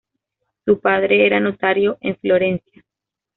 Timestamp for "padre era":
0.79-1.39